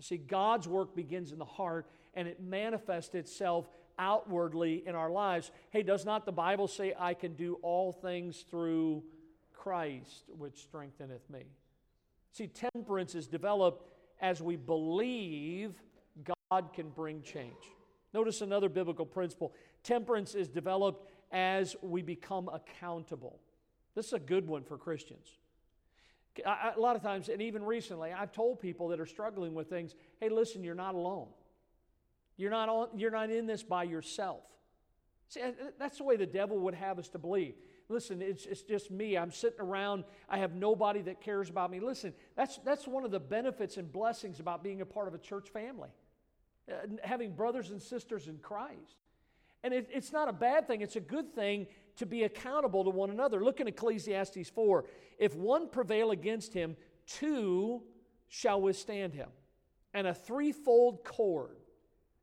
[0.02, 5.52] See, God's work begins in the heart and it manifests itself outwardly in our lives.
[5.70, 9.04] Hey, does not the Bible say, I can do all things through
[9.54, 11.44] Christ, which strengtheneth me?
[12.34, 13.88] See, temperance is developed
[14.20, 15.74] as we believe
[16.52, 17.54] God can bring change.
[18.14, 23.40] Notice another biblical principle temperance is developed as we become accountable.
[23.94, 25.38] This is a good one for Christians.
[26.46, 29.70] I, a lot of times, and even recently, I've told people that are struggling with
[29.70, 31.28] things hey, listen, you're not alone.
[32.38, 34.44] You're not, on, you're not in this by yourself.
[35.30, 35.42] See,
[35.80, 37.56] that's the way the devil would have us to believe.
[37.88, 39.18] Listen, it's, it's just me.
[39.18, 40.04] I'm sitting around.
[40.28, 41.80] I have nobody that cares about me.
[41.80, 45.18] Listen, that's, that's one of the benefits and blessings about being a part of a
[45.18, 45.90] church family,
[46.72, 48.98] uh, having brothers and sisters in Christ.
[49.64, 52.90] And it, it's not a bad thing, it's a good thing to be accountable to
[52.90, 53.44] one another.
[53.44, 54.86] Look in Ecclesiastes 4.
[55.18, 56.76] If one prevail against him,
[57.08, 57.84] two
[58.28, 59.30] shall withstand him.
[59.94, 61.58] And a threefold cord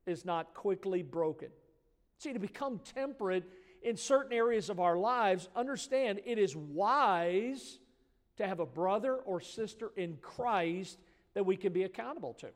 [0.06, 1.48] is not quickly broken.
[2.18, 3.44] See, to become temperate
[3.82, 7.78] in certain areas of our lives, understand it is wise
[8.36, 10.98] to have a brother or sister in Christ
[11.34, 12.48] that we can be accountable to.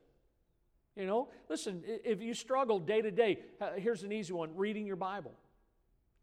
[0.97, 4.87] You know, listen, if you struggle day to day, uh, here's an easy one reading
[4.87, 5.33] your Bible.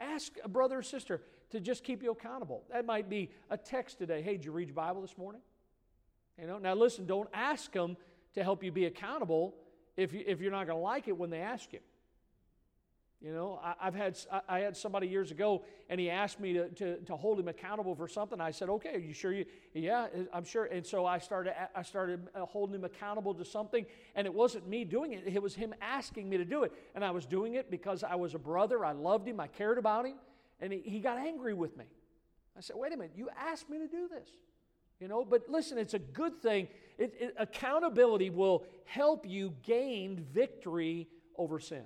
[0.04, 2.64] Ask a brother or sister to just keep you accountable.
[2.72, 4.22] That might be a text today.
[4.22, 5.42] Hey, did you read your Bible this morning?
[6.40, 7.96] You know, now listen, don't ask them
[8.34, 9.56] to help you be accountable
[9.96, 11.80] if, you, if you're not going to like it when they ask you.
[13.24, 14.18] You know, I, have had
[14.50, 17.96] I had somebody years ago, and he asked me to, to, to, hold him accountable
[17.96, 18.42] for something.
[18.42, 20.66] I said, "Okay, are you sure you?" Yeah, I'm sure.
[20.66, 24.68] And so I started I started uh, holding him accountable to something, and it wasn't
[24.68, 26.74] me doing it; it was him asking me to do it.
[26.96, 28.84] And I was doing it because I was a brother.
[28.84, 29.40] I loved him.
[29.40, 30.16] I cared about him,
[30.60, 31.86] and he, he got angry with me.
[32.58, 33.14] I said, "Wait a minute!
[33.16, 34.28] You asked me to do this."
[35.00, 36.68] You know, but listen, it's a good thing.
[36.98, 41.08] It, it, accountability will help you gain victory
[41.38, 41.86] over sin.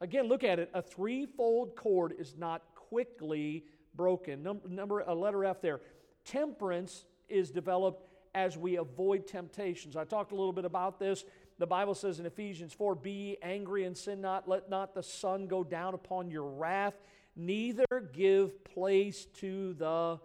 [0.00, 0.70] Again, look at it.
[0.74, 4.42] A threefold cord is not quickly broken.
[4.42, 5.80] Number, number a letter F there.
[6.24, 9.96] Temperance is developed as we avoid temptations.
[9.96, 11.24] I talked a little bit about this.
[11.58, 15.46] The Bible says in Ephesians 4 Be angry and sin not, let not the sun
[15.46, 16.94] go down upon your wrath,
[17.34, 20.20] neither give place to the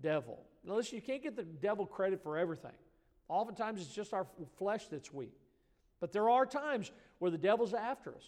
[0.00, 0.40] devil.
[0.64, 2.72] Now, listen, you can't get the devil credit for everything.
[3.28, 5.34] Oftentimes, it's just our flesh that's weak.
[6.00, 8.24] But there are times where the devil's after us.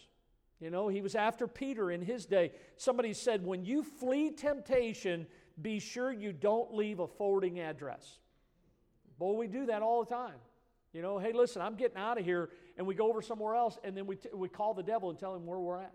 [0.60, 2.52] You know, he was after Peter in his day.
[2.76, 5.26] Somebody said, when you flee temptation,
[5.60, 8.18] be sure you don't leave a forwarding address.
[9.18, 10.36] Boy, we do that all the time.
[10.92, 13.78] You know, hey, listen, I'm getting out of here, and we go over somewhere else,
[13.84, 15.92] and then we, t- we call the devil and tell him where we're at.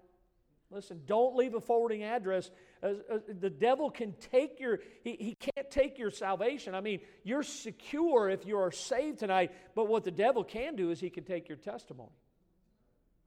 [0.70, 2.50] Listen, don't leave a forwarding address.
[2.82, 6.76] Uh, uh, the devil can take your, he, he can't take your salvation.
[6.76, 10.92] I mean, you're secure if you are saved tonight, but what the devil can do
[10.92, 12.12] is he can take your testimony.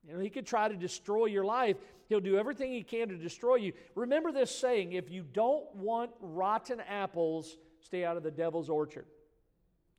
[0.07, 1.76] You know, he could try to destroy your life.
[2.09, 3.72] He'll do everything he can to destroy you.
[3.94, 9.07] Remember this saying if you don't want rotten apples, stay out of the devil's orchard.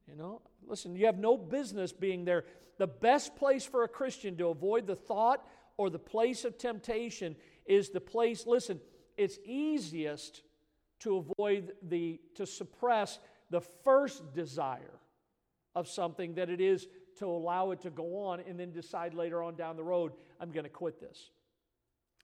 [0.08, 2.46] You know, listen, you have no business being there.
[2.78, 5.48] The best place for a Christian to avoid the thought
[5.78, 7.36] or the place of temptation
[7.66, 8.80] is the place, listen,
[9.18, 10.44] it's easiest
[11.00, 15.00] to avoid the, to suppress the first desire
[15.74, 16.88] of something that it is
[17.20, 20.52] to allow it to go on and then decide later on down the road, I'm
[20.52, 21.30] going to quit this.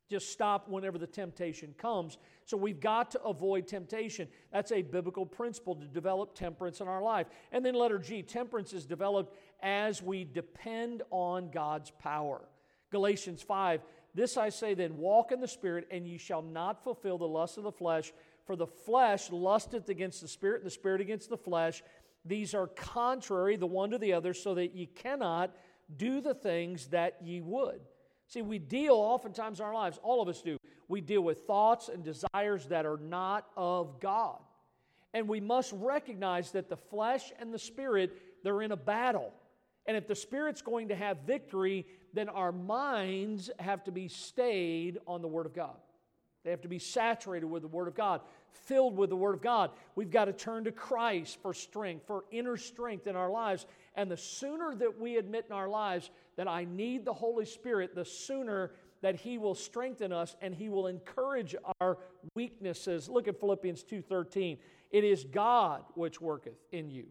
[0.09, 2.17] Just stop whenever the temptation comes.
[2.43, 4.27] So we've got to avoid temptation.
[4.51, 7.27] That's a biblical principle to develop temperance in our life.
[7.53, 12.41] And then letter G, temperance is developed as we depend on God's power.
[12.91, 13.81] Galatians 5,
[14.13, 17.57] this I say then, walk in the Spirit, and ye shall not fulfill the lust
[17.57, 18.11] of the flesh.
[18.45, 21.83] For the flesh lusteth against the Spirit, and the Spirit against the flesh.
[22.25, 25.55] These are contrary the one to the other, so that ye cannot
[25.97, 27.81] do the things that ye would.
[28.27, 30.57] See, we deal oftentimes in our lives, all of us do,
[30.87, 34.39] we deal with thoughts and desires that are not of God.
[35.13, 39.33] And we must recognize that the flesh and the spirit, they're in a battle.
[39.85, 44.99] And if the spirit's going to have victory, then our minds have to be stayed
[45.07, 45.75] on the Word of God.
[46.43, 49.41] They have to be saturated with the Word of God, filled with the Word of
[49.41, 49.71] God.
[49.95, 53.65] We've got to turn to Christ for strength, for inner strength in our lives.
[53.95, 57.95] And the sooner that we admit in our lives that I need the Holy Spirit,
[57.95, 58.71] the sooner
[59.01, 61.97] that he will strengthen us and he will encourage our
[62.35, 63.09] weaknesses.
[63.09, 64.59] Look at Philippians 2:13.
[64.91, 67.07] It is God which worketh in you,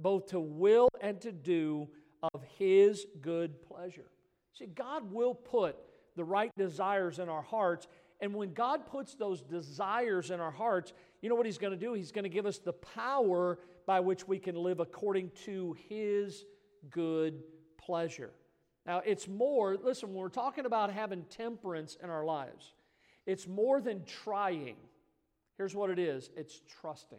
[0.00, 1.88] both to will and to do
[2.32, 4.10] of his good pleasure.
[4.54, 5.76] See, God will put
[6.16, 7.86] the right desires in our hearts.
[8.20, 11.78] And when God puts those desires in our hearts, you know what He's going to
[11.78, 11.92] do?
[11.92, 16.44] He's going to give us the power by which we can live according to His
[16.90, 17.42] good
[17.78, 18.32] pleasure.
[18.86, 22.72] Now, it's more, listen, when we're talking about having temperance in our lives,
[23.26, 24.76] it's more than trying.
[25.56, 27.18] Here's what it is it's trusting.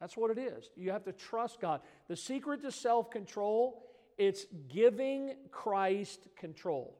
[0.00, 0.70] That's what it is.
[0.76, 1.80] You have to trust God.
[2.08, 3.84] The secret to self control,
[4.18, 6.96] it's giving Christ control.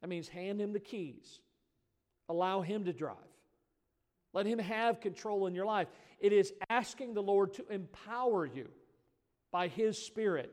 [0.00, 1.40] That means hand him the keys,
[2.28, 3.16] allow him to drive,
[4.32, 5.88] let him have control in your life.
[6.20, 8.68] It is asking the Lord to empower you
[9.52, 10.52] by his Spirit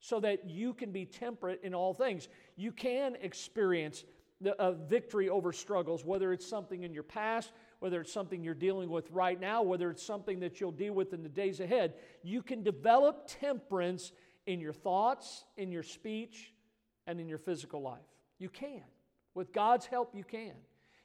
[0.00, 2.28] so that you can be temperate in all things.
[2.56, 4.04] You can experience
[4.40, 8.54] the, uh, victory over struggles, whether it's something in your past, whether it's something you're
[8.54, 11.94] dealing with right now, whether it's something that you'll deal with in the days ahead.
[12.22, 14.12] You can develop temperance
[14.46, 16.52] in your thoughts, in your speech,
[17.06, 18.04] and in your physical life.
[18.38, 18.82] You can.
[19.34, 20.52] With God's help, you can.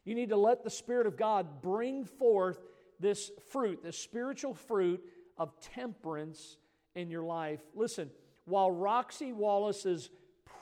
[0.09, 2.57] You need to let the Spirit of God bring forth
[2.99, 5.03] this fruit, this spiritual fruit
[5.37, 6.57] of temperance
[6.95, 7.59] in your life.
[7.75, 8.09] Listen,
[8.45, 10.09] while Roxy Wallace's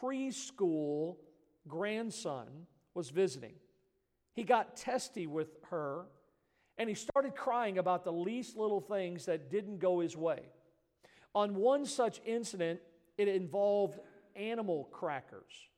[0.01, 1.15] preschool
[1.65, 2.47] grandson
[2.93, 3.53] was visiting.
[4.33, 6.07] He got testy with her
[6.77, 10.41] and he started crying about the least little things that didn't go his way.
[11.33, 12.81] On one such incident,
[13.17, 13.97] it involved
[14.35, 15.69] animal crackers.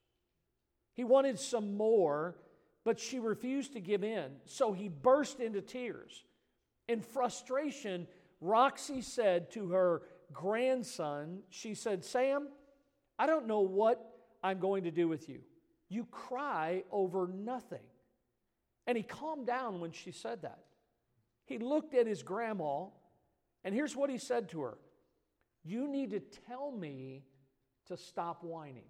[0.95, 2.35] He wanted some more,
[2.83, 6.23] but she refused to give in, so he burst into tears.
[6.87, 8.07] In frustration,
[8.41, 10.01] Roxy said to her
[10.31, 12.47] grandson, she said, Sam,
[13.17, 14.13] I don't know what
[14.43, 15.41] I'm going to do with you.
[15.89, 17.83] You cry over nothing.
[18.87, 20.63] And he calmed down when she said that.
[21.45, 22.85] He looked at his grandma,
[23.63, 24.77] and here's what he said to her
[25.63, 27.23] You need to tell me
[27.87, 28.87] to stop whining.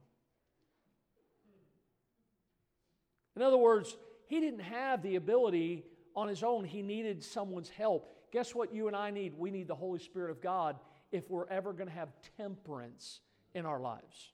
[3.39, 3.95] In other words,
[4.27, 8.11] he didn't have the ability on his own, he needed someone's help.
[8.33, 9.33] Guess what you and I need?
[9.37, 10.75] We need the Holy Spirit of God
[11.13, 13.21] if we're ever going to have temperance
[13.53, 14.33] in our lives.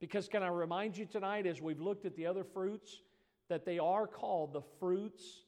[0.00, 3.00] Because, can I remind you tonight, as we've looked at the other fruits,
[3.48, 5.44] that they are called the fruits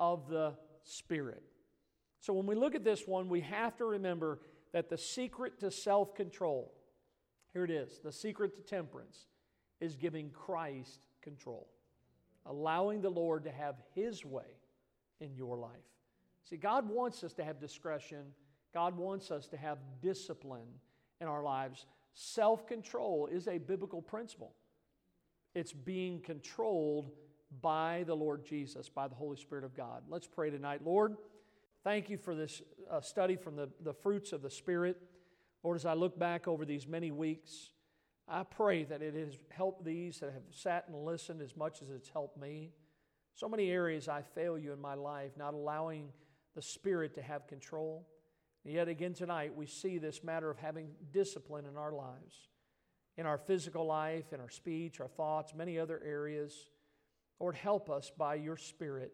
[0.00, 1.44] of the Spirit.
[2.18, 4.40] So, when we look at this one, we have to remember
[4.72, 6.74] that the secret to self control,
[7.52, 9.26] here it is the secret to temperance,
[9.80, 11.68] is giving Christ control,
[12.46, 14.58] allowing the Lord to have His way
[15.20, 15.70] in your life.
[16.44, 18.24] See, God wants us to have discretion
[18.72, 20.68] God wants us to have discipline
[21.20, 21.86] in our lives.
[22.14, 24.54] Self control is a biblical principle,
[25.54, 27.10] it's being controlled
[27.60, 30.04] by the Lord Jesus, by the Holy Spirit of God.
[30.08, 30.80] Let's pray tonight.
[30.82, 31.18] Lord,
[31.84, 34.96] thank you for this uh, study from the, the fruits of the Spirit.
[35.62, 37.72] Lord, as I look back over these many weeks,
[38.32, 41.90] I pray that it has helped these that have sat and listened as much as
[41.90, 42.70] it's helped me.
[43.34, 46.08] So many areas I fail you in my life, not allowing
[46.54, 48.08] the Spirit to have control.
[48.64, 52.48] And yet again tonight, we see this matter of having discipline in our lives,
[53.18, 56.70] in our physical life, in our speech, our thoughts, many other areas.
[57.38, 59.12] Lord, help us by your Spirit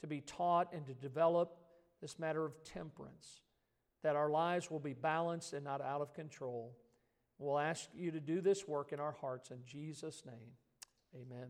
[0.00, 1.56] to be taught and to develop
[2.00, 3.42] this matter of temperance,
[4.02, 6.76] that our lives will be balanced and not out of control.
[7.38, 10.52] We'll ask you to do this work in our hearts in Jesus' name.
[11.14, 11.48] Amen.